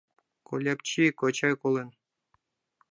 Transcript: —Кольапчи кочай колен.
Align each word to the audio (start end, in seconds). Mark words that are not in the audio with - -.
—Кольапчи 0.47 1.03
кочай 1.19 1.53
колен. 1.61 1.89